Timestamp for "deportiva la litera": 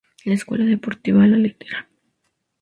0.65-1.87